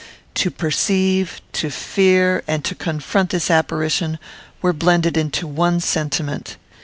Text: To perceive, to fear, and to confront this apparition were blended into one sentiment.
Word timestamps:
To 0.33 0.49
perceive, 0.49 1.41
to 1.53 1.69
fear, 1.69 2.41
and 2.47 2.65
to 2.65 2.73
confront 2.73 3.29
this 3.29 3.51
apparition 3.51 4.17
were 4.59 4.73
blended 4.73 5.15
into 5.15 5.45
one 5.45 5.79
sentiment. 5.79 6.57